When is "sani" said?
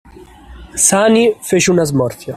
0.85-1.31